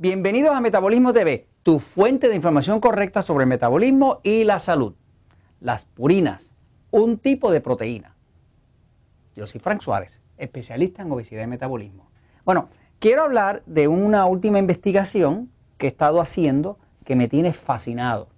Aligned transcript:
Bienvenidos 0.00 0.54
a 0.54 0.60
Metabolismo 0.60 1.12
TV, 1.12 1.48
tu 1.64 1.80
fuente 1.80 2.28
de 2.28 2.36
información 2.36 2.78
correcta 2.78 3.20
sobre 3.20 3.42
el 3.42 3.48
metabolismo 3.48 4.20
y 4.22 4.44
la 4.44 4.60
salud. 4.60 4.94
Las 5.58 5.86
purinas, 5.86 6.52
un 6.92 7.18
tipo 7.18 7.50
de 7.50 7.60
proteína. 7.60 8.14
Yo 9.34 9.48
soy 9.48 9.58
Frank 9.58 9.80
Suárez, 9.80 10.22
especialista 10.36 11.02
en 11.02 11.10
obesidad 11.10 11.42
y 11.42 11.48
metabolismo. 11.48 12.08
Bueno, 12.44 12.68
quiero 13.00 13.24
hablar 13.24 13.64
de 13.66 13.88
una 13.88 14.24
última 14.26 14.60
investigación 14.60 15.50
que 15.78 15.86
he 15.86 15.90
estado 15.90 16.20
haciendo 16.20 16.78
que 17.04 17.16
me 17.16 17.26
tiene 17.26 17.52
fascinado. 17.52 18.28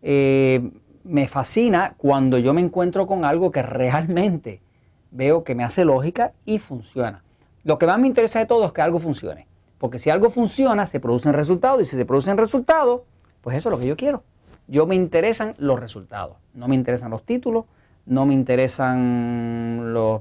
Eh, 0.00 0.70
me 1.04 1.28
fascina 1.28 1.96
cuando 1.98 2.38
yo 2.38 2.54
me 2.54 2.62
encuentro 2.62 3.06
con 3.06 3.26
algo 3.26 3.50
que 3.50 3.60
realmente 3.60 4.62
veo 5.10 5.44
que 5.44 5.54
me 5.54 5.64
hace 5.64 5.84
lógica 5.84 6.32
y 6.46 6.58
funciona. 6.58 7.24
Lo 7.62 7.76
que 7.76 7.84
más 7.84 7.98
me 7.98 8.06
interesa 8.06 8.38
de 8.38 8.46
todo 8.46 8.64
es 8.64 8.72
que 8.72 8.80
algo 8.80 8.98
funcione. 9.00 9.47
Porque 9.78 9.98
si 9.98 10.10
algo 10.10 10.30
funciona, 10.30 10.86
se 10.86 11.00
producen 11.00 11.32
resultados 11.32 11.82
y 11.82 11.84
si 11.84 11.96
se 11.96 12.04
producen 12.04 12.36
resultados, 12.36 13.02
pues 13.40 13.56
eso 13.56 13.68
es 13.68 13.72
lo 13.72 13.78
que 13.78 13.86
yo 13.86 13.96
quiero. 13.96 14.22
Yo 14.66 14.86
me 14.86 14.94
interesan 14.94 15.54
los 15.58 15.80
resultados, 15.80 16.36
no 16.52 16.68
me 16.68 16.74
interesan 16.74 17.10
los 17.10 17.24
títulos, 17.24 17.64
no 18.04 18.26
me 18.26 18.34
interesan 18.34 19.92
los, 19.92 20.20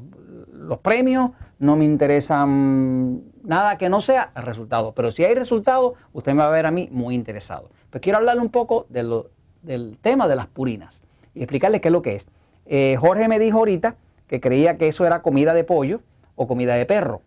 premios, 0.82 1.32
no 1.60 1.76
me 1.76 1.86
interesan 1.86 3.24
nada 3.44 3.78
que 3.78 3.90
no 3.90 4.02
sea 4.02 4.32
resultado. 4.36 4.94
Pero 4.94 5.12
si 5.12 5.24
hay 5.24 5.36
resultados, 5.36 5.94
usted 6.14 6.34
me 6.34 6.40
va 6.40 6.48
a 6.48 6.52
ver 6.52 6.66
a 6.66 6.72
mí 6.72 6.90
muy 6.92 7.16
interesado. 7.16 7.70
Pues 7.90 8.02
quiero 8.02 8.20
hablarle 8.20 8.42
un 8.42 8.50
poco 8.50 8.86
del 8.90 9.98
tema 10.02 10.28
de 10.28 10.36
las 10.36 10.48
purinas 10.48 11.02
y 11.34 11.42
explicarle 11.42 11.82
qué 11.82 11.88
es 11.88 11.92
lo 11.92 12.02
que 12.02 12.16
es. 12.16 12.28
Eh, 12.66 12.98
Jorge 13.00 13.28
me 13.28 13.40
dijo 13.40 13.60
ahorita 13.60 13.96
que 14.28 14.42
creía 14.42 14.78
que 14.78 14.90
eso 14.90 15.06
era 15.06 15.22
comida 15.22 15.54
de 15.54 15.64
pollo 15.64 16.02
o 16.36 16.48
comida 16.48 16.76
de 16.76 16.86
perro. 16.86 17.22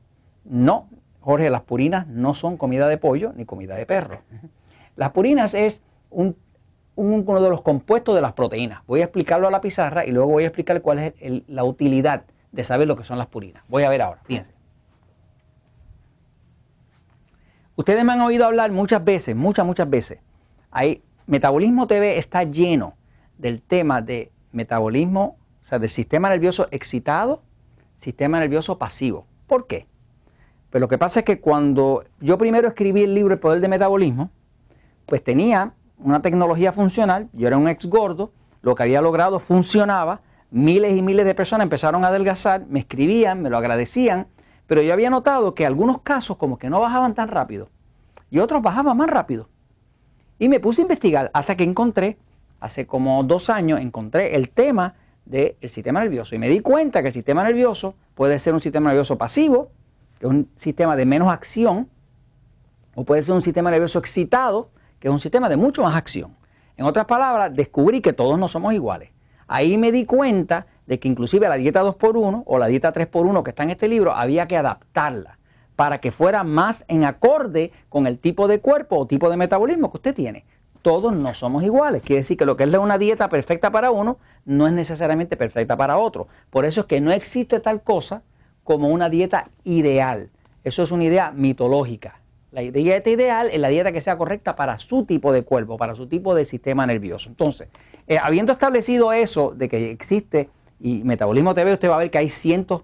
No, 0.45 0.89
Jorge, 1.21 1.51
las 1.51 1.63
purinas 1.63 2.07
no 2.07 2.35
son 2.35 2.57
comida 2.57 2.89
de 2.89 2.99
pollo 2.99 3.33
ni 3.35 3.45
comida 3.45 3.77
de 3.77 3.87
perro. 3.87 4.21
Las 4.97 5.11
purinas 5.11 5.55
es 5.55 5.83
uno 6.11 6.35
de 6.97 7.51
los 7.51 7.63
compuestos 7.63 8.15
de 8.15 8.21
las 8.21 8.33
proteínas. 8.33 8.83
Voy 8.87 9.01
a 9.01 9.05
explicarlo 9.05 9.49
a 9.49 9.51
la 9.51 9.61
pizarra 9.61 10.05
y 10.05 10.11
luego 10.13 10.33
voy 10.33 10.45
a 10.45 10.47
explicar 10.47 10.81
cuál 10.83 10.99
es 10.99 11.15
la 11.49 11.65
utilidad 11.65 12.25
de 12.53 12.65
saber 12.65 12.89
lo 12.89 12.97
que 12.97 13.05
son 13.05 13.19
las 13.19 13.27
purinas. 13.27 13.63
Voy 13.69 13.85
a 13.85 13.89
ver 13.89 14.03
ahora, 14.03 14.21
fíjense. 14.25 14.55
Ustedes 17.77 18.05
me 18.05 18.13
han 18.13 18.21
oído 18.21 18.45
hablar 18.45 18.71
muchas 18.73 19.03
veces, 19.05 19.35
muchas, 19.37 19.65
muchas 19.65 19.89
veces. 19.89 20.19
Hay, 20.71 21.03
Metabolismo 21.27 21.87
TV 21.87 22.19
está 22.19 22.43
lleno 22.43 22.95
del 23.39 23.63
tema 23.63 24.03
de 24.03 24.33
metabolismo, 24.51 25.39
o 25.61 25.65
sea, 25.65 25.79
del 25.79 25.89
sistema 25.89 26.29
nervioso 26.29 26.67
excitado, 26.73 27.43
sistema 27.99 28.41
nervioso 28.41 28.79
pasivo. 28.79 29.27
¿Por 29.47 29.69
qué? 29.69 29.87
Pero 30.71 30.81
lo 30.81 30.89
que 30.89 30.99
pasa 30.99 31.21
es 31.21 31.27
que 31.27 31.41
cuando 31.41 32.05
yo 32.21 32.39
primero 32.39 32.69
escribí 32.69 33.03
el 33.03 33.15
libro 33.15 33.35
El 33.35 33.41
Poder 33.41 33.61
de 33.61 33.69
Metabolismo, 33.69 34.31
pues 35.07 35.23
tenía 35.23 35.73
una 35.99 36.23
tecnología 36.23 36.73
funcional, 36.73 37.29
yo 37.33 37.49
era 37.49 37.59
un 37.59 37.69
ex 37.69 37.87
gordo, 37.87 38.33
lo 38.63 38.75
que 38.75 38.85
había 38.85 39.03
logrado 39.03 39.41
funcionaba, 39.41 40.21
miles 40.51 40.97
y 40.97 41.03
miles 41.03 41.27
de 41.27 41.35
personas 41.35 41.65
empezaron 41.65 42.05
a 42.05 42.09
adelgazar, 42.09 42.67
me 42.69 42.81
escribían, 42.81 43.43
me 43.43 43.51
lo 43.51 43.59
agradecían, 43.59 44.29
pero 44.67 44.83
yo 44.83 44.93
había 44.93 45.11
notado 45.11 45.55
que 45.55 45.67
algunos 45.67 46.03
casos 46.03 46.37
como 46.37 46.59
que 46.59 46.71
no 46.71 46.81
bajaban 46.81 47.15
tan 47.15 47.29
rápido 47.29 47.69
y 48.31 48.39
otros 48.39 48.63
bajaban 48.63 48.97
más 48.97 49.11
rápido. 49.11 49.49
Y 50.39 50.49
me 50.49 50.61
puse 50.61 50.81
a 50.81 50.85
investigar 50.85 51.31
hasta 51.35 51.57
que 51.57 51.65
encontré, 51.65 52.19
hace 52.61 52.87
como 52.87 53.23
dos 53.25 53.51
años, 53.51 53.81
encontré 53.81 54.37
el 54.37 54.51
tema 54.51 54.95
del 55.25 55.57
sistema 55.69 56.01
nervioso 56.01 56.35
y 56.35 56.39
me 56.39 56.49
di 56.49 56.61
cuenta 56.61 57.03
que 57.03 57.09
el 57.09 57.15
sistema 57.15 57.43
nervioso 57.43 57.95
puede 58.15 58.39
ser 58.39 58.55
un 58.55 58.61
sistema 58.61 58.91
nervioso 58.91 59.19
pasivo, 59.19 59.71
que 60.21 60.27
es 60.27 60.31
un 60.31 60.51
sistema 60.57 60.95
de 60.97 61.07
menos 61.07 61.33
acción, 61.33 61.89
o 62.95 63.05
puede 63.05 63.23
ser 63.23 63.35
un 63.35 63.43
sistema 63.43 63.71
nervioso 63.71 63.99
excitado, 63.99 64.71
que 65.01 65.09
es 65.09 65.13
un 65.13 65.19
sistema 65.19 65.49
de 65.49 65.57
mucho 65.57 65.83
más 65.83 65.97
acción. 65.97 66.37
En 66.77 66.85
otras 66.85 67.07
palabras, 67.07 67.55
descubrí 67.55 68.03
que 68.03 68.13
todos 68.13 68.39
no 68.39 68.47
somos 68.47 68.75
iguales. 68.75 69.11
Ahí 69.49 69.79
me 69.79 69.91
di 69.91 70.05
cuenta 70.05 70.67
de 70.87 71.01
que 71.01 71.09
inclusive 71.09 71.49
la 71.49 71.57
dieta 71.57 71.83
2x1 71.83 72.43
o 72.47 72.59
la 72.59 72.67
dieta 72.67 72.93
3x1 72.93 73.43
que 73.43 73.51
está 73.51 73.63
en 73.63 73.71
este 73.71 73.89
libro 73.89 74.13
había 74.13 74.47
que 74.47 74.59
adaptarla 74.59 75.39
para 75.75 75.99
que 75.99 76.11
fuera 76.11 76.45
más 76.45 76.85
en 76.89 77.05
acorde 77.05 77.73
con 77.89 78.07
el 78.07 78.19
tipo 78.19 78.47
de 78.47 78.61
cuerpo 78.61 78.99
o 78.99 79.07
tipo 79.07 79.31
de 79.31 79.39
metabolismo 79.39 79.91
que 79.91 79.97
usted 79.97 80.15
tiene. 80.15 80.45
Todos 80.83 81.15
no 81.15 81.33
somos 81.33 81.65
iguales. 81.65 82.03
Quiere 82.03 82.21
decir 82.21 82.37
que 82.37 82.45
lo 82.45 82.57
que 82.57 82.65
es 82.65 82.75
una 82.75 82.99
dieta 82.99 83.29
perfecta 83.31 83.71
para 83.71 83.91
uno 83.91 84.19
no 84.45 84.67
es 84.67 84.73
necesariamente 84.75 85.37
perfecta 85.37 85.77
para 85.77 85.97
otro. 85.97 86.29
Por 86.51 86.67
eso 86.67 86.83
es 86.83 86.87
que 86.87 87.01
no 87.01 87.11
existe 87.11 87.61
tal 87.61 87.83
cosa 87.83 88.23
como 88.71 88.87
una 88.91 89.11
dieta 89.11 89.51
ideal. 89.65 90.31
Eso 90.63 90.85
es 90.85 90.93
una 90.93 91.03
idea 91.03 91.33
mitológica. 91.33 92.21
La 92.53 92.61
dieta 92.61 93.11
ideal 93.11 93.49
es 93.51 93.59
la 93.59 93.67
dieta 93.67 93.91
que 93.91 94.01
sea 94.01 94.17
correcta 94.17 94.55
para 94.55 94.79
su 94.79 95.05
tipo 95.05 95.33
de 95.33 95.43
cuerpo, 95.43 95.77
para 95.77 95.97
su 95.97 96.07
tipo 96.07 96.37
de 96.37 96.45
sistema 96.45 96.87
nervioso. 96.87 97.29
Entonces, 97.29 97.67
eh, 98.07 98.17
habiendo 98.23 98.53
establecido 98.53 99.13
eso 99.13 99.53
de 99.57 99.69
que 99.69 99.91
existe, 99.91 100.51
y 100.79 101.03
Metabolismo 101.03 101.53
TV, 101.53 101.73
usted 101.73 101.91
va 101.91 101.97
a 101.97 101.99
ver 101.99 102.13
que 102.13 102.19
hay 102.19 102.31
cientos, 102.31 102.83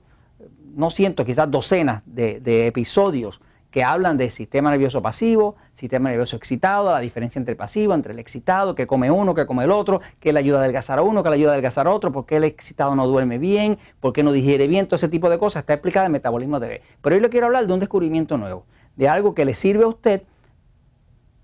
no 0.75 0.91
cientos, 0.91 1.25
quizás 1.25 1.49
docenas 1.49 2.03
de, 2.05 2.41
de 2.41 2.67
episodios 2.67 3.41
que 3.77 3.85
hablan 3.85 4.17
de 4.17 4.31
sistema 4.31 4.71
nervioso 4.71 5.03
pasivo, 5.03 5.57
sistema 5.75 6.09
nervioso 6.09 6.35
excitado, 6.35 6.91
la 6.91 7.01
diferencia 7.01 7.39
entre 7.39 7.53
el 7.53 7.59
pasivo, 7.59 7.93
entre 7.93 8.15
el 8.15 8.19
excitado, 8.19 8.75
que 8.75 8.87
come 8.87 9.11
uno, 9.11 9.35
que 9.35 9.45
come 9.45 9.65
el 9.65 9.71
otro, 9.71 10.01
que 10.19 10.33
le 10.33 10.39
ayuda 10.39 10.57
a 10.57 10.63
adelgazar 10.63 10.99
a 10.99 11.03
uno, 11.03 11.23
que 11.23 11.29
le 11.29 11.35
ayuda 11.35 11.51
a 11.51 11.53
adelgazar 11.53 11.87
a 11.87 11.91
otro, 11.91 12.11
por 12.11 12.25
qué 12.25 12.37
el 12.37 12.45
excitado 12.45 12.97
no 12.97 13.07
duerme 13.07 13.37
bien, 13.37 13.77
por 14.01 14.15
qué 14.15 14.23
no 14.23 14.33
digiere 14.33 14.67
bien, 14.67 14.87
todo 14.87 14.97
ese 14.97 15.11
tipo 15.11 15.29
de 15.29 15.39
cosas 15.39 15.61
está 15.61 15.75
explicado 15.75 16.07
en 16.07 16.13
Metabolismo 16.13 16.59
TV. 16.59 16.81
Pero 17.03 17.17
hoy 17.17 17.21
le 17.21 17.29
quiero 17.29 17.49
hablar 17.49 17.67
de 17.67 17.75
un 17.75 17.81
descubrimiento 17.81 18.39
nuevo, 18.39 18.65
de 18.97 19.11
algo 19.11 19.35
que 19.35 19.45
le 19.45 19.55
sirve 19.55 19.85
a 19.85 19.89
usted, 19.89 20.23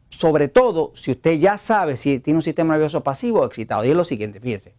sobre 0.09 0.49
todo 0.49 0.93
si 0.95 1.11
usted 1.11 1.33
ya 1.33 1.59
sabe 1.59 1.99
si 1.99 2.19
tiene 2.19 2.39
un 2.39 2.43
sistema 2.43 2.73
nervioso 2.73 3.03
pasivo 3.03 3.41
o 3.41 3.45
excitado. 3.45 3.85
Y 3.85 3.91
es 3.91 3.95
lo 3.95 4.05
siguiente, 4.05 4.41
fíjese. 4.41 4.75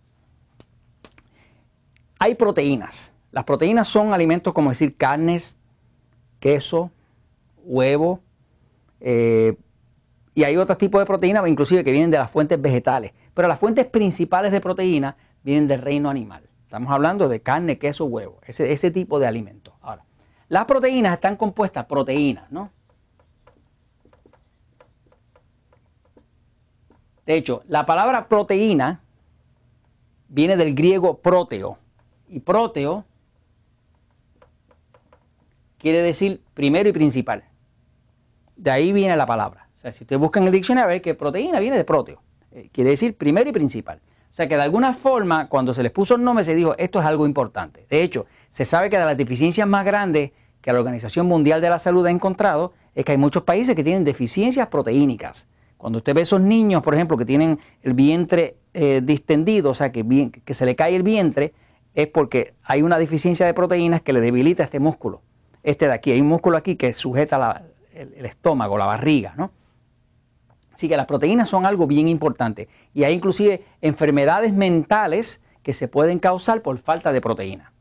Hay 2.18 2.34
proteínas. 2.34 3.14
Las 3.32 3.44
proteínas 3.44 3.88
son 3.88 4.12
alimentos 4.12 4.56
como 4.56 4.72
decir 4.72 4.98
carnes, 4.98 5.56
queso, 6.40 6.90
huevo, 7.64 8.22
eh, 9.00 9.58
y 10.36 10.44
hay 10.44 10.58
otros 10.58 10.78
tipos 10.78 11.00
de 11.00 11.06
proteínas, 11.06 11.48
inclusive 11.48 11.84
que 11.84 11.92
vienen 11.92 12.12
de 12.12 12.18
las 12.18 12.30
fuentes 12.30 12.62
vegetales. 12.62 13.12
Pero 13.34 13.48
las 13.48 13.60
fuentes 13.60 13.86
principales 13.86 14.52
de 14.52 14.62
proteína 14.62 15.16
vienen 15.44 15.68
del 15.68 15.82
reino 15.82 16.10
animal. 16.10 16.44
Estamos 16.64 16.92
hablando 16.92 17.30
de 17.30 17.42
carne, 17.42 17.78
queso, 17.78 18.06
huevo, 18.06 18.40
ese, 18.48 18.72
ese 18.72 18.90
tipo 18.90 19.20
de 19.20 19.28
alimentos. 19.28 19.74
Ahora, 19.82 20.06
las 20.48 20.66
proteínas 20.66 21.14
están 21.14 21.36
compuestas, 21.36 21.86
proteínas, 21.86 22.52
¿no? 22.52 22.72
De 27.26 27.36
hecho, 27.36 27.64
la 27.68 27.86
palabra 27.86 28.28
proteína 28.28 29.02
viene 30.28 30.58
del 30.58 30.74
griego 30.74 31.20
proteo. 31.20 31.78
Y 32.28 32.40
proteo 32.40 33.06
quiere 35.78 36.02
decir 36.02 36.42
primero 36.54 36.90
y 36.90 36.92
principal. 36.94 37.44
De 38.56 38.72
ahí 38.72 38.94
viene 38.94 39.16
la 39.16 39.26
palabra. 39.26 39.68
O 39.74 39.78
sea, 39.78 39.92
si 39.92 40.04
usted 40.04 40.18
busca 40.18 40.40
en 40.40 40.46
el 40.46 40.52
diccionario, 40.52 40.90
ve 40.90 41.02
que 41.02 41.16
proteína 41.16 41.60
viene 41.60 41.78
de 41.78 41.84
proteo. 41.84 42.22
Eh, 42.52 42.70
quiere 42.72 42.92
decir 42.92 43.18
primero 43.18 43.50
y 43.50 43.54
principal. 43.54 44.00
O 44.32 44.36
sea 44.36 44.48
que 44.48 44.56
de 44.56 44.64
alguna 44.64 44.94
forma, 44.94 45.48
cuando 45.48 45.74
se 45.74 45.84
les 45.84 45.92
puso 45.92 46.16
el 46.16 46.24
nombre, 46.24 46.44
se 46.44 46.56
dijo, 46.56 46.76
esto 46.78 47.00
es 47.00 47.06
algo 47.06 47.26
importante. 47.26 47.86
De 47.90 48.02
hecho, 48.02 48.26
se 48.50 48.66
sabe 48.66 48.90
que 48.90 48.98
de 48.98 49.06
las 49.06 49.18
deficiencias 49.18 49.68
más 49.68 49.86
grandes 49.86 50.32
que 50.62 50.74
la 50.74 50.80
Organización 50.80 51.28
Mundial 51.28 51.62
de 51.62 51.70
la 51.70 51.78
Salud 51.78 52.06
ha 52.06 52.10
encontrado, 52.10 52.74
es 52.96 53.06
que 53.06 53.12
hay 53.12 53.18
muchos 53.18 53.44
países 53.44 53.76
que 53.76 53.84
tienen 53.84 54.04
deficiencias 54.04 54.68
proteínicas. 54.70 55.48
Cuando 55.78 55.98
usted 55.98 56.16
ve 56.16 56.22
esos 56.22 56.42
niños, 56.42 56.82
por 56.82 56.96
ejemplo, 56.96 57.18
que 57.18 57.26
tienen 57.26 57.60
el 57.82 57.94
vientre 57.94 58.56
eh, 58.74 59.02
distendido, 59.04 59.72
o 59.72 59.74
sea, 59.74 59.92
que, 59.92 60.02
bien, 60.02 60.32
que 60.32 60.54
se 60.54 60.66
le 60.66 60.76
cae 60.76 60.96
el 60.96 61.04
vientre, 61.04 61.54
es 61.94 62.08
porque 62.08 62.54
hay 62.64 62.82
una 62.82 62.98
deficiencia 62.98 63.46
de 63.46 63.54
proteínas 63.54 64.02
que 64.02 64.14
le 64.14 64.22
debilita 64.22 64.64
este 64.64 64.80
músculo. 64.80 65.22
Este 65.62 65.86
de 65.88 65.94
aquí, 65.94 66.12
hay 66.12 66.22
un 66.22 66.28
músculo 66.28 66.58
aquí 66.58 66.76
que 66.76 66.94
sujeta 66.94 67.38
la, 67.38 67.64
el, 67.94 68.26
estómago, 68.26 68.78
la 68.78 68.86
barriga, 68.86 69.34
¿no? 69.38 69.52
Así 70.74 70.90
que 70.90 70.98
las 70.98 71.06
proteínas 71.06 71.50
son 71.50 71.66
algo 71.66 71.86
bien 71.88 72.08
importante. 72.08 72.68
Y 72.94 73.04
hay 73.04 73.14
inclusive 73.14 73.64
enfermedades 73.82 74.54
mentales 74.54 75.42
que 75.62 75.74
se 75.74 75.88
pueden 75.88 76.20
causar 76.20 76.62
por 76.62 76.78
falta 76.80 77.12
de 77.12 77.22
proteína. 77.22 77.72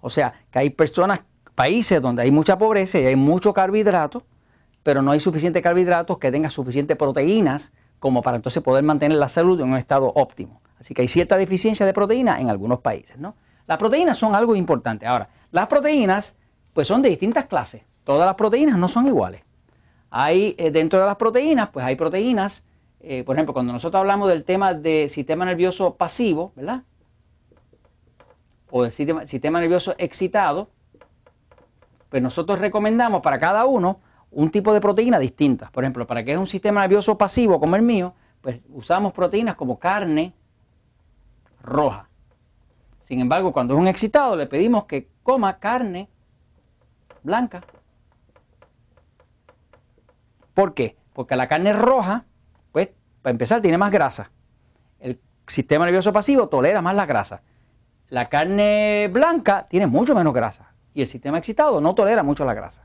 O 0.00 0.10
sea, 0.10 0.34
que 0.50 0.58
hay 0.58 0.70
personas, 0.70 1.20
países 1.54 2.00
donde 2.00 2.22
hay 2.22 2.30
mucha 2.30 2.56
pobreza 2.58 2.98
y 2.98 3.06
hay 3.06 3.16
mucho 3.16 3.52
carbohidrato, 3.52 4.24
pero 4.82 5.02
no 5.02 5.10
hay 5.10 5.20
suficiente 5.20 5.60
carbohidratos 5.60 6.18
que 6.18 6.32
tengan 6.32 6.50
suficientes 6.50 6.96
proteínas 6.96 7.72
como 7.98 8.22
para 8.22 8.36
entonces 8.36 8.62
poder 8.62 8.82
mantener 8.82 9.18
la 9.18 9.28
salud 9.28 9.60
en 9.60 9.68
un 9.68 9.76
estado 9.76 10.10
óptimo. 10.14 10.62
Así 10.78 10.94
que 10.94 11.02
hay 11.02 11.08
cierta 11.08 11.36
deficiencia 11.36 11.84
de 11.84 11.92
proteína 11.92 12.40
en 12.40 12.48
algunos 12.48 12.80
países, 12.80 13.18
¿no? 13.18 13.34
Las 13.66 13.76
proteínas 13.76 14.16
son 14.16 14.34
algo 14.34 14.56
importante. 14.56 15.06
Ahora, 15.06 15.28
las 15.52 15.66
proteínas 15.66 16.34
pues 16.72 16.88
son 16.88 17.02
de 17.02 17.10
distintas 17.10 17.44
clases. 17.44 17.82
Todas 18.04 18.26
las 18.26 18.34
proteínas 18.36 18.78
no 18.78 18.88
son 18.88 19.06
iguales. 19.06 19.42
Hay 20.10 20.54
eh, 20.58 20.70
dentro 20.70 21.00
de 21.00 21.06
las 21.06 21.16
proteínas, 21.16 21.70
pues 21.70 21.84
hay 21.84 21.96
proteínas, 21.96 22.64
eh, 23.00 23.22
por 23.24 23.36
ejemplo, 23.36 23.52
cuando 23.52 23.72
nosotros 23.72 24.00
hablamos 24.00 24.28
del 24.28 24.44
tema 24.44 24.74
de 24.74 25.08
sistema 25.08 25.44
nervioso 25.44 25.94
pasivo, 25.94 26.52
¿verdad? 26.56 26.82
O 28.70 28.82
del 28.82 28.92
sistema, 28.92 29.26
sistema 29.26 29.60
nervioso 29.60 29.94
excitado, 29.98 30.68
pues 32.08 32.22
nosotros 32.22 32.58
recomendamos 32.58 33.22
para 33.22 33.38
cada 33.38 33.64
uno 33.64 34.00
un 34.32 34.50
tipo 34.50 34.72
de 34.74 34.80
proteína 34.80 35.18
distinta. 35.18 35.70
Por 35.72 35.84
ejemplo, 35.84 36.06
para 36.06 36.24
que 36.24 36.32
es 36.32 36.38
un 36.38 36.46
sistema 36.46 36.80
nervioso 36.80 37.16
pasivo 37.16 37.58
como 37.60 37.76
el 37.76 37.82
mío, 37.82 38.14
pues 38.40 38.60
usamos 38.70 39.12
proteínas 39.12 39.54
como 39.54 39.78
carne 39.78 40.34
roja. 41.62 42.08
Sin 43.00 43.20
embargo, 43.20 43.52
cuando 43.52 43.74
es 43.74 43.80
un 43.80 43.88
excitado, 43.88 44.36
le 44.36 44.46
pedimos 44.46 44.84
que 44.84 45.08
coma 45.22 45.58
carne 45.58 46.08
blanca. 47.22 47.62
¿Por 50.54 50.74
qué? 50.74 50.96
Porque 51.12 51.36
la 51.36 51.48
carne 51.48 51.72
roja, 51.72 52.24
pues, 52.72 52.90
para 53.22 53.32
empezar, 53.32 53.60
tiene 53.62 53.78
más 53.78 53.90
grasa. 53.90 54.30
El 54.98 55.20
sistema 55.46 55.84
nervioso 55.84 56.12
pasivo 56.12 56.48
tolera 56.48 56.82
más 56.82 56.94
la 56.94 57.06
grasa. 57.06 57.42
La 58.08 58.26
carne 58.26 59.08
blanca 59.12 59.66
tiene 59.68 59.86
mucho 59.86 60.14
menos 60.14 60.34
grasa 60.34 60.72
y 60.94 61.02
el 61.02 61.06
sistema 61.06 61.38
excitado 61.38 61.80
no 61.80 61.94
tolera 61.94 62.22
mucho 62.22 62.44
la 62.44 62.54
grasa. 62.54 62.84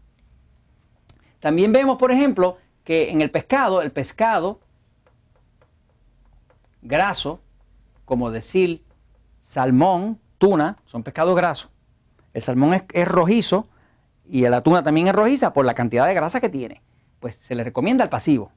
También 1.39 1.71
vemos, 1.71 1.97
por 1.97 2.12
ejemplo, 2.12 2.57
que 2.83 3.09
en 3.12 3.21
el 3.21 3.31
pescado, 3.31 3.81
el 3.81 3.91
pescado 3.91 4.59
graso, 6.81 7.41
como 8.06 8.31
decir 8.31 8.83
salmón, 9.41 10.19
tuna, 10.38 10.77
son 10.85 11.03
pescados 11.03 11.35
grasos. 11.35 11.71
El 12.33 12.41
salmón 12.41 12.73
es, 12.73 13.07
rojizo 13.07 13.67
y 14.27 14.41
la 14.41 14.62
tuna 14.62 14.83
también 14.83 15.07
es 15.07 15.15
rojiza 15.15 15.53
por 15.53 15.65
la 15.65 15.73
cantidad 15.73 16.06
de 16.06 16.13
grasa 16.13 16.41
que 16.41 16.50
tiene. 16.50 16.81
Pues 17.19 17.35
se 17.35 17.56
le 17.56 17.63
recomienda 17.63 18.03
al 18.03 18.09
pasivo, 18.09 18.51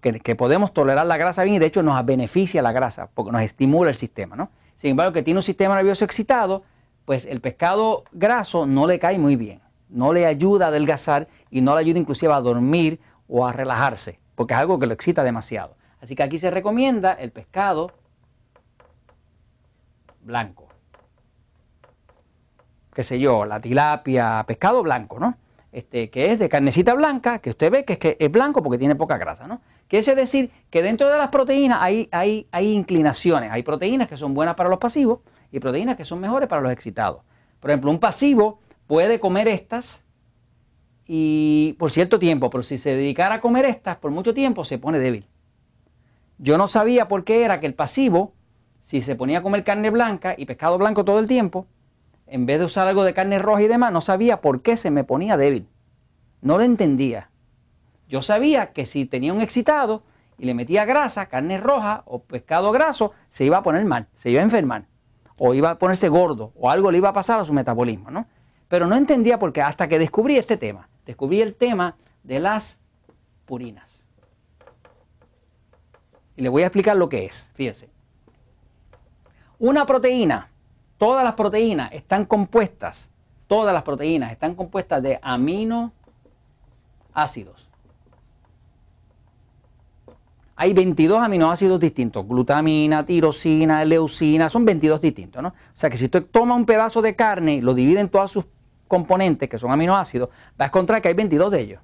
que, 0.00 0.36
podemos 0.36 0.72
tolerar 0.72 1.06
la 1.06 1.16
grasa 1.16 1.44
bien 1.44 1.56
y 1.56 1.58
de 1.58 1.66
hecho 1.66 1.82
nos 1.82 2.04
beneficia 2.04 2.60
la 2.62 2.72
grasa 2.72 3.08
porque 3.14 3.32
nos 3.32 3.42
estimula 3.42 3.90
el 3.90 3.96
sistema. 3.96 4.36
¿no? 4.36 4.50
Sin 4.76 4.90
embargo, 4.90 5.12
que 5.12 5.22
tiene 5.22 5.38
un 5.38 5.42
sistema 5.42 5.74
nervioso 5.76 6.04
excitado, 6.04 6.62
pues 7.04 7.24
el 7.26 7.40
pescado 7.40 8.04
graso 8.12 8.66
no 8.66 8.86
le 8.86 8.98
cae 8.98 9.18
muy 9.18 9.36
bien, 9.36 9.60
no 9.88 10.12
le 10.12 10.26
ayuda 10.26 10.66
a 10.66 10.68
adelgazar 10.68 11.28
y 11.50 11.60
no 11.60 11.74
le 11.74 11.80
ayuda 11.80 11.98
inclusive 11.98 12.32
a 12.32 12.40
dormir 12.40 13.00
o 13.28 13.46
a 13.46 13.52
relajarse, 13.52 14.18
porque 14.34 14.54
es 14.54 14.60
algo 14.60 14.78
que 14.78 14.86
lo 14.86 14.94
excita 14.94 15.22
demasiado. 15.22 15.76
Así 16.00 16.14
que 16.14 16.22
aquí 16.22 16.38
se 16.38 16.50
recomienda 16.50 17.12
el 17.14 17.30
pescado 17.30 17.92
blanco. 20.22 20.68
Qué 22.92 23.02
sé 23.02 23.18
yo, 23.18 23.44
la 23.44 23.60
tilapia, 23.60 24.44
pescado 24.46 24.82
blanco, 24.82 25.18
¿no? 25.18 25.36
Este, 25.74 26.08
que 26.08 26.30
es 26.30 26.38
de 26.38 26.48
carnecita 26.48 26.94
blanca, 26.94 27.40
que 27.40 27.50
usted 27.50 27.68
ve 27.68 27.84
que 27.84 27.94
es, 27.94 27.98
que 27.98 28.16
es 28.20 28.30
blanco 28.30 28.62
porque 28.62 28.78
tiene 28.78 28.94
poca 28.94 29.18
grasa, 29.18 29.48
¿no? 29.48 29.60
Quiere 29.88 30.14
decir 30.14 30.52
que 30.70 30.82
dentro 30.82 31.08
de 31.08 31.18
las 31.18 31.30
proteínas 31.30 31.78
hay, 31.80 32.08
hay, 32.12 32.46
hay 32.52 32.72
inclinaciones. 32.72 33.50
Hay 33.50 33.64
proteínas 33.64 34.06
que 34.06 34.16
son 34.16 34.34
buenas 34.34 34.54
para 34.54 34.68
los 34.68 34.78
pasivos 34.78 35.18
y 35.50 35.58
proteínas 35.58 35.96
que 35.96 36.04
son 36.04 36.20
mejores 36.20 36.48
para 36.48 36.62
los 36.62 36.70
excitados. 36.70 37.22
Por 37.58 37.70
ejemplo, 37.70 37.90
un 37.90 37.98
pasivo 37.98 38.60
puede 38.86 39.18
comer 39.18 39.48
estas 39.48 40.04
y 41.08 41.74
por 41.76 41.90
cierto 41.90 42.20
tiempo, 42.20 42.50
pero 42.50 42.62
si 42.62 42.78
se 42.78 42.94
dedicara 42.94 43.34
a 43.34 43.40
comer 43.40 43.64
estas 43.64 43.96
por 43.96 44.12
mucho 44.12 44.32
tiempo 44.32 44.62
se 44.62 44.78
pone 44.78 45.00
débil. 45.00 45.26
Yo 46.38 46.56
no 46.56 46.68
sabía 46.68 47.08
por 47.08 47.24
qué 47.24 47.44
era 47.44 47.58
que 47.58 47.66
el 47.66 47.74
pasivo, 47.74 48.32
si 48.80 49.00
se 49.00 49.16
ponía 49.16 49.40
a 49.40 49.42
comer 49.42 49.64
carne 49.64 49.90
blanca 49.90 50.36
y 50.38 50.46
pescado 50.46 50.78
blanco 50.78 51.04
todo 51.04 51.18
el 51.18 51.26
tiempo, 51.26 51.66
en 52.34 52.46
vez 52.46 52.58
de 52.58 52.64
usar 52.64 52.88
algo 52.88 53.04
de 53.04 53.14
carne 53.14 53.38
roja 53.38 53.62
y 53.62 53.68
demás, 53.68 53.92
no 53.92 54.00
sabía 54.00 54.40
por 54.40 54.60
qué 54.60 54.76
se 54.76 54.90
me 54.90 55.04
ponía 55.04 55.36
débil. 55.36 55.68
No 56.42 56.58
lo 56.58 56.64
entendía. 56.64 57.30
Yo 58.08 58.22
sabía 58.22 58.72
que 58.72 58.86
si 58.86 59.06
tenía 59.06 59.32
un 59.32 59.40
excitado 59.40 60.02
y 60.36 60.46
le 60.46 60.54
metía 60.54 60.84
grasa, 60.84 61.26
carne 61.26 61.58
roja 61.58 62.02
o 62.06 62.24
pescado 62.24 62.72
graso, 62.72 63.12
se 63.28 63.44
iba 63.44 63.58
a 63.58 63.62
poner 63.62 63.84
mal, 63.84 64.08
se 64.16 64.30
iba 64.30 64.40
a 64.40 64.42
enfermar 64.42 64.86
o 65.38 65.54
iba 65.54 65.70
a 65.70 65.78
ponerse 65.78 66.08
gordo, 66.08 66.52
o 66.56 66.70
algo 66.70 66.90
le 66.90 66.98
iba 66.98 67.10
a 67.10 67.12
pasar 67.12 67.38
a 67.38 67.44
su 67.44 67.52
metabolismo, 67.52 68.10
¿no? 68.10 68.26
Pero 68.66 68.88
no 68.88 68.96
entendía 68.96 69.38
por 69.38 69.52
qué, 69.52 69.62
hasta 69.62 69.86
que 69.86 70.00
descubrí 70.00 70.36
este 70.36 70.56
tema, 70.56 70.88
descubrí 71.06 71.40
el 71.40 71.54
tema 71.54 71.96
de 72.24 72.40
las 72.40 72.80
purinas. 73.44 74.02
Y 76.34 76.42
le 76.42 76.48
voy 76.48 76.64
a 76.64 76.66
explicar 76.66 76.96
lo 76.96 77.08
que 77.08 77.26
es, 77.26 77.48
fíjese. 77.54 77.90
Una 79.60 79.86
proteína, 79.86 80.50
todas 81.04 81.22
las 81.22 81.34
proteínas 81.34 81.92
están 81.92 82.24
compuestas, 82.24 83.10
todas 83.46 83.74
las 83.74 83.82
proteínas 83.82 84.32
están 84.32 84.54
compuestas 84.54 85.02
de 85.02 85.18
aminoácidos. 85.20 85.92
Hay 90.56 90.72
22 90.72 91.22
aminoácidos 91.22 91.78
distintos, 91.78 92.26
glutamina, 92.26 93.04
tirosina, 93.04 93.84
leucina, 93.84 94.48
son 94.48 94.64
22 94.64 95.02
distintos, 95.02 95.42
¿no? 95.42 95.50
O 95.50 95.52
sea 95.74 95.90
que 95.90 95.98
si 95.98 96.06
usted 96.06 96.24
toma 96.24 96.54
un 96.54 96.64
pedazo 96.64 97.02
de 97.02 97.14
carne 97.14 97.56
y 97.56 97.60
lo 97.60 97.74
divide 97.74 98.00
en 98.00 98.08
todas 98.08 98.30
sus 98.30 98.46
componentes, 98.88 99.50
que 99.50 99.58
son 99.58 99.72
aminoácidos, 99.72 100.30
va 100.58 100.64
a 100.64 100.68
encontrar 100.68 101.02
que 101.02 101.08
hay 101.08 101.14
22 101.14 101.50
de 101.50 101.60
ellos. 101.60 101.82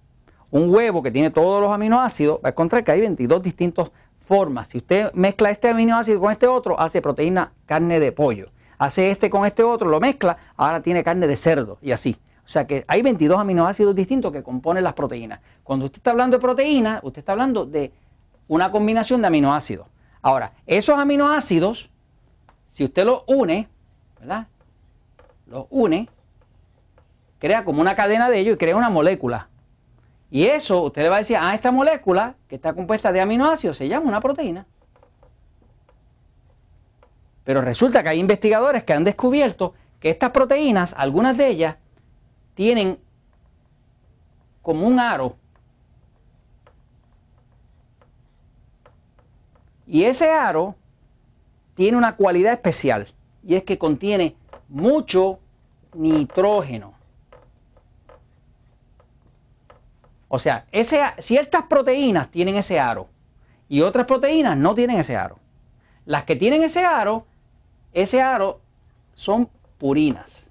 Un 0.50 0.74
huevo 0.74 1.02
que 1.02 1.10
tiene 1.10 1.30
todos 1.30 1.60
los 1.60 1.70
aminoácidos, 1.70 2.38
va 2.42 2.48
a 2.48 2.52
encontrar 2.52 2.84
que 2.84 2.92
hay 2.92 3.00
22 3.02 3.42
distintas 3.42 3.90
formas. 4.24 4.68
Si 4.68 4.78
usted 4.78 5.12
mezcla 5.12 5.50
este 5.50 5.68
aminoácido 5.68 6.20
con 6.20 6.32
este 6.32 6.46
otro, 6.46 6.80
hace 6.80 7.02
proteína 7.02 7.52
carne 7.66 8.00
de 8.00 8.12
pollo. 8.12 8.46
Hace 8.80 9.10
este 9.10 9.28
con 9.28 9.44
este 9.44 9.62
otro, 9.62 9.90
lo 9.90 10.00
mezcla, 10.00 10.38
ahora 10.56 10.80
tiene 10.80 11.04
carne 11.04 11.26
de 11.26 11.36
cerdo 11.36 11.76
y 11.82 11.92
así. 11.92 12.16
O 12.46 12.48
sea 12.48 12.66
que 12.66 12.86
hay 12.88 13.02
22 13.02 13.38
aminoácidos 13.38 13.94
distintos 13.94 14.32
que 14.32 14.42
componen 14.42 14.82
las 14.82 14.94
proteínas. 14.94 15.40
Cuando 15.62 15.84
usted 15.84 15.98
está 15.98 16.12
hablando 16.12 16.38
de 16.38 16.40
proteína, 16.40 16.98
usted 17.02 17.18
está 17.18 17.32
hablando 17.32 17.66
de 17.66 17.92
una 18.48 18.70
combinación 18.70 19.20
de 19.20 19.26
aminoácidos. 19.26 19.86
Ahora, 20.22 20.54
esos 20.66 20.98
aminoácidos, 20.98 21.90
si 22.70 22.84
usted 22.84 23.04
los 23.04 23.22
une, 23.26 23.68
¿verdad? 24.18 24.46
Los 25.46 25.66
une, 25.68 26.08
crea 27.38 27.66
como 27.66 27.82
una 27.82 27.94
cadena 27.94 28.30
de 28.30 28.38
ellos 28.38 28.54
y 28.54 28.56
crea 28.56 28.76
una 28.76 28.88
molécula. 28.88 29.50
Y 30.30 30.44
eso 30.46 30.84
usted 30.84 31.02
le 31.02 31.10
va 31.10 31.16
a 31.16 31.18
decir, 31.18 31.36
ah, 31.38 31.54
esta 31.54 31.70
molécula 31.70 32.34
que 32.48 32.54
está 32.54 32.72
compuesta 32.72 33.12
de 33.12 33.20
aminoácidos 33.20 33.76
se 33.76 33.88
llama 33.88 34.08
una 34.08 34.22
proteína. 34.22 34.64
Pero 37.50 37.62
resulta 37.62 38.04
que 38.04 38.10
hay 38.10 38.20
investigadores 38.20 38.84
que 38.84 38.92
han 38.92 39.02
descubierto 39.02 39.74
que 39.98 40.10
estas 40.10 40.30
proteínas, 40.30 40.94
algunas 40.96 41.36
de 41.36 41.48
ellas, 41.48 41.74
tienen 42.54 42.96
como 44.62 44.86
un 44.86 45.00
aro 45.00 45.34
Y 49.84 50.04
ese 50.04 50.30
aro 50.30 50.76
tiene 51.74 51.98
una 51.98 52.14
cualidad 52.14 52.52
especial 52.52 53.08
y 53.42 53.56
es 53.56 53.64
que 53.64 53.78
contiene 53.78 54.36
mucho 54.68 55.40
nitrógeno. 55.92 56.94
O 60.28 60.38
sea, 60.38 60.66
ese, 60.70 61.00
ciertas 61.18 61.64
proteínas 61.64 62.30
tienen 62.30 62.54
ese 62.54 62.78
aro 62.78 63.08
y 63.68 63.80
otras 63.80 64.06
proteínas 64.06 64.56
no 64.56 64.76
tienen 64.76 65.00
ese 65.00 65.16
aro. 65.16 65.40
Las 66.04 66.22
que 66.22 66.36
tienen 66.36 66.62
ese 66.62 66.84
aro, 66.84 67.26
ese 67.92 68.20
aro 68.22 68.60
son 69.14 69.48
purinas. 69.78 70.46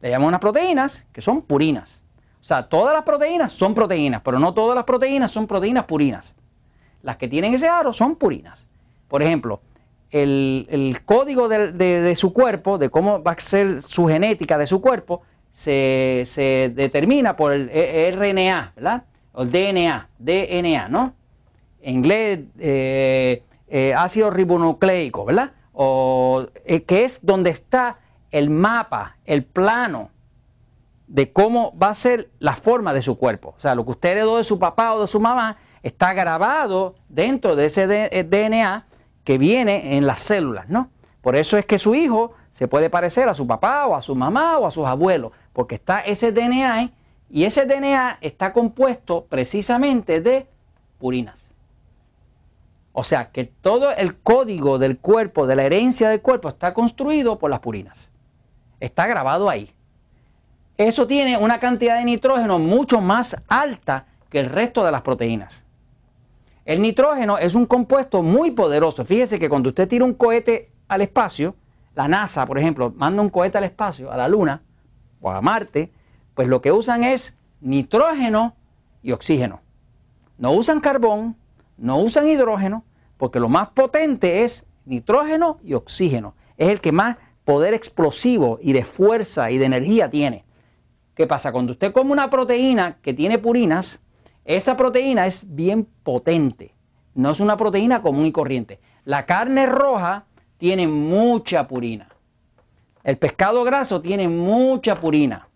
Le 0.00 0.10
llamamos 0.10 0.28
unas 0.28 0.40
proteínas 0.40 1.04
que 1.12 1.20
son 1.20 1.42
purinas. 1.42 2.02
O 2.40 2.44
sea, 2.44 2.68
todas 2.68 2.94
las 2.94 3.04
proteínas 3.04 3.52
son 3.52 3.74
proteínas, 3.74 4.22
pero 4.22 4.38
no 4.38 4.54
todas 4.54 4.74
las 4.74 4.84
proteínas 4.84 5.30
son 5.30 5.46
proteínas 5.46 5.84
purinas. 5.84 6.34
Las 7.02 7.16
que 7.16 7.28
tienen 7.28 7.54
ese 7.54 7.68
aro 7.68 7.92
son 7.92 8.16
purinas. 8.16 8.66
Por 9.08 9.22
ejemplo, 9.22 9.60
el, 10.10 10.98
código 11.04 11.48
de, 11.48 12.14
su 12.16 12.32
cuerpo, 12.32 12.78
de 12.78 12.90
cómo 12.90 13.22
va 13.22 13.32
a 13.32 13.40
ser 13.40 13.82
su 13.82 14.06
genética 14.06 14.56
de 14.56 14.66
su 14.66 14.80
cuerpo, 14.80 15.22
se, 15.52 16.72
determina 16.74 17.36
por 17.36 17.52
el 17.52 17.68
e, 17.72 18.10
RNA, 18.12 18.72
¿verdad? 18.76 19.02
O 19.32 19.42
el 19.42 19.50
DNA, 19.50 20.08
DNA, 20.18 20.88
¿no? 20.88 21.12
En 21.82 21.96
inglés, 21.96 22.40
eh, 22.58 23.42
eh, 23.70 23.94
ácido 23.94 24.30
ribonucleico, 24.30 25.24
¿verdad? 25.24 25.52
O 25.72 26.46
eh, 26.64 26.82
que 26.84 27.04
es 27.04 27.24
donde 27.24 27.50
está 27.50 27.98
el 28.30 28.50
mapa, 28.50 29.16
el 29.24 29.44
plano 29.44 30.10
de 31.06 31.32
cómo 31.32 31.76
va 31.78 31.88
a 31.88 31.94
ser 31.94 32.30
la 32.38 32.54
forma 32.54 32.92
de 32.92 33.02
su 33.02 33.18
cuerpo. 33.18 33.54
O 33.56 33.60
sea, 33.60 33.74
lo 33.74 33.84
que 33.84 33.92
usted 33.92 34.10
heredó 34.10 34.36
de 34.36 34.44
su 34.44 34.58
papá 34.58 34.94
o 34.94 35.00
de 35.00 35.06
su 35.06 35.20
mamá 35.20 35.56
está 35.82 36.12
grabado 36.12 36.94
dentro 37.08 37.56
de 37.56 37.66
ese 37.66 37.86
DNA 37.86 38.76
eh, 38.76 38.96
que 39.24 39.38
viene 39.38 39.96
en 39.96 40.06
las 40.06 40.20
células, 40.20 40.68
¿no? 40.68 40.90
Por 41.22 41.36
eso 41.36 41.56
es 41.56 41.66
que 41.66 41.78
su 41.78 41.94
hijo 41.94 42.32
se 42.50 42.68
puede 42.68 42.90
parecer 42.90 43.28
a 43.28 43.34
su 43.34 43.46
papá 43.46 43.86
o 43.86 43.94
a 43.94 44.02
su 44.02 44.14
mamá 44.14 44.58
o 44.58 44.66
a 44.66 44.70
sus 44.70 44.86
abuelos, 44.86 45.32
porque 45.52 45.74
está 45.74 46.00
ese 46.00 46.32
DNA 46.32 46.90
y 47.30 47.44
ese 47.44 47.66
DNA 47.66 48.18
está 48.20 48.52
compuesto 48.52 49.26
precisamente 49.26 50.20
de 50.20 50.46
purinas. 50.98 51.47
O 52.98 53.04
sea 53.04 53.30
que 53.30 53.44
todo 53.44 53.92
el 53.92 54.18
código 54.18 54.80
del 54.80 54.98
cuerpo, 54.98 55.46
de 55.46 55.54
la 55.54 55.62
herencia 55.62 56.08
del 56.08 56.20
cuerpo, 56.20 56.48
está 56.48 56.74
construido 56.74 57.38
por 57.38 57.48
las 57.48 57.60
purinas. 57.60 58.10
Está 58.80 59.06
grabado 59.06 59.48
ahí. 59.48 59.70
Eso 60.76 61.06
tiene 61.06 61.36
una 61.36 61.60
cantidad 61.60 61.96
de 61.96 62.04
nitrógeno 62.04 62.58
mucho 62.58 63.00
más 63.00 63.40
alta 63.46 64.06
que 64.28 64.40
el 64.40 64.46
resto 64.46 64.84
de 64.84 64.90
las 64.90 65.02
proteínas. 65.02 65.64
El 66.64 66.82
nitrógeno 66.82 67.38
es 67.38 67.54
un 67.54 67.66
compuesto 67.66 68.24
muy 68.24 68.50
poderoso. 68.50 69.04
Fíjese 69.04 69.38
que 69.38 69.48
cuando 69.48 69.68
usted 69.68 69.86
tira 69.86 70.04
un 70.04 70.14
cohete 70.14 70.72
al 70.88 71.02
espacio, 71.02 71.54
la 71.94 72.08
NASA, 72.08 72.46
por 72.46 72.58
ejemplo, 72.58 72.92
manda 72.96 73.22
un 73.22 73.30
cohete 73.30 73.58
al 73.58 73.64
espacio, 73.64 74.10
a 74.10 74.16
la 74.16 74.26
Luna 74.26 74.60
o 75.20 75.30
a 75.30 75.40
Marte, 75.40 75.92
pues 76.34 76.48
lo 76.48 76.60
que 76.60 76.72
usan 76.72 77.04
es 77.04 77.38
nitrógeno 77.60 78.56
y 79.04 79.12
oxígeno. 79.12 79.60
No 80.36 80.50
usan 80.50 80.80
carbón, 80.80 81.36
no 81.76 81.98
usan 81.98 82.28
hidrógeno, 82.28 82.82
porque 83.18 83.40
lo 83.40 83.48
más 83.48 83.68
potente 83.70 84.44
es 84.44 84.64
nitrógeno 84.86 85.58
y 85.62 85.74
oxígeno. 85.74 86.34
Es 86.56 86.70
el 86.70 86.80
que 86.80 86.92
más 86.92 87.18
poder 87.44 87.74
explosivo 87.74 88.58
y 88.62 88.72
de 88.72 88.84
fuerza 88.84 89.50
y 89.50 89.58
de 89.58 89.66
energía 89.66 90.08
tiene. 90.10 90.44
¿Qué 91.14 91.26
pasa? 91.26 91.52
Cuando 91.52 91.72
usted 91.72 91.92
come 91.92 92.12
una 92.12 92.30
proteína 92.30 92.98
que 93.02 93.12
tiene 93.12 93.38
purinas, 93.38 94.00
esa 94.44 94.76
proteína 94.76 95.26
es 95.26 95.44
bien 95.54 95.86
potente. 96.02 96.74
No 97.14 97.30
es 97.30 97.40
una 97.40 97.56
proteína 97.56 98.00
común 98.00 98.26
y 98.26 98.32
corriente. 98.32 98.80
La 99.04 99.26
carne 99.26 99.66
roja 99.66 100.26
tiene 100.58 100.86
mucha 100.86 101.66
purina. 101.66 102.08
El 103.02 103.18
pescado 103.18 103.64
graso 103.64 104.00
tiene 104.00 104.28
mucha 104.28 104.94
purina. 104.94 105.48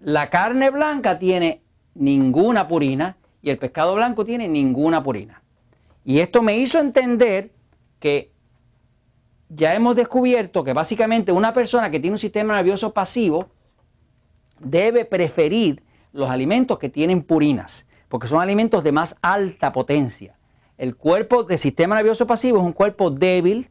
La 0.00 0.30
carne 0.30 0.70
blanca 0.70 1.18
tiene 1.18 1.62
ninguna 1.94 2.68
purina 2.68 3.16
y 3.42 3.50
el 3.50 3.58
pescado 3.58 3.94
blanco 3.94 4.24
tiene 4.24 4.46
ninguna 4.48 5.02
purina. 5.02 5.39
Y 6.10 6.18
esto 6.18 6.42
me 6.42 6.58
hizo 6.58 6.80
entender 6.80 7.52
que 8.00 8.32
ya 9.48 9.76
hemos 9.76 9.94
descubierto 9.94 10.64
que 10.64 10.72
básicamente 10.72 11.30
una 11.30 11.52
persona 11.52 11.88
que 11.88 12.00
tiene 12.00 12.14
un 12.14 12.18
sistema 12.18 12.56
nervioso 12.56 12.92
pasivo 12.92 13.46
debe 14.58 15.04
preferir 15.04 15.84
los 16.12 16.28
alimentos 16.28 16.80
que 16.80 16.88
tienen 16.88 17.22
purinas, 17.22 17.86
porque 18.08 18.26
son 18.26 18.42
alimentos 18.42 18.82
de 18.82 18.90
más 18.90 19.18
alta 19.22 19.72
potencia. 19.72 20.36
El 20.78 20.96
cuerpo 20.96 21.44
del 21.44 21.58
sistema 21.58 21.94
nervioso 21.94 22.26
pasivo 22.26 22.58
es 22.58 22.64
un 22.64 22.72
cuerpo 22.72 23.12
débil, 23.12 23.70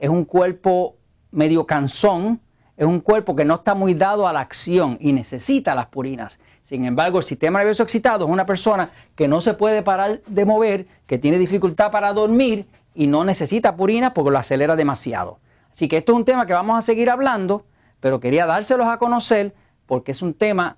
es 0.00 0.10
un 0.10 0.24
cuerpo 0.24 0.96
medio 1.30 1.64
cansón, 1.64 2.40
es 2.78 2.86
un 2.86 3.00
cuerpo 3.00 3.34
que 3.34 3.44
no 3.44 3.56
está 3.56 3.74
muy 3.74 3.92
dado 3.92 4.28
a 4.28 4.32
la 4.32 4.38
acción 4.38 4.98
y 5.00 5.12
necesita 5.12 5.74
las 5.74 5.86
purinas. 5.86 6.38
Sin 6.62 6.84
embargo, 6.84 7.18
el 7.18 7.24
sistema 7.24 7.58
nervioso 7.58 7.82
excitado 7.82 8.24
es 8.24 8.30
una 8.30 8.46
persona 8.46 8.92
que 9.16 9.26
no 9.26 9.40
se 9.40 9.54
puede 9.54 9.82
parar 9.82 10.22
de 10.28 10.44
mover, 10.44 10.86
que 11.08 11.18
tiene 11.18 11.38
dificultad 11.38 11.90
para 11.90 12.12
dormir 12.12 12.68
y 12.94 13.08
no 13.08 13.24
necesita 13.24 13.74
purinas 13.74 14.12
porque 14.12 14.30
lo 14.30 14.38
acelera 14.38 14.76
demasiado. 14.76 15.40
Así 15.72 15.88
que 15.88 15.96
esto 15.96 16.12
es 16.12 16.18
un 16.18 16.24
tema 16.24 16.46
que 16.46 16.52
vamos 16.52 16.78
a 16.78 16.82
seguir 16.82 17.10
hablando, 17.10 17.66
pero 17.98 18.20
quería 18.20 18.46
dárselos 18.46 18.86
a 18.86 18.98
conocer 18.98 19.56
porque 19.86 20.12
es 20.12 20.22
un 20.22 20.34
tema 20.34 20.76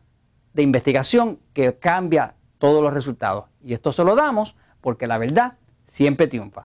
de 0.55 0.63
investigación 0.63 1.39
que 1.53 1.79
cambia 1.79 2.35
todos 2.57 2.83
los 2.83 2.95
resultados. 2.95 3.45
Y 3.63 3.75
esto 3.75 3.93
se 3.93 4.05
lo 4.05 4.17
damos 4.17 4.57
porque 4.81 5.07
la 5.07 5.19
verdad 5.19 5.59
siempre 5.87 6.29
triunfa. 6.29 6.63